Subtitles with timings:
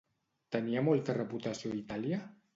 [0.55, 2.21] Tenia molta reputació a Itàlia?